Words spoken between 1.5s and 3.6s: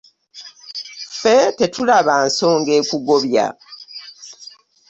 tetulaba nsonga ekugobya.